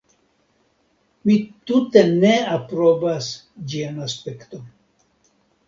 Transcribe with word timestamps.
Mi 1.29 1.35
tute 1.73 2.03
ne 2.25 2.33
aprobas 2.55 3.29
ĝian 3.75 4.03
aspekton. 4.09 4.69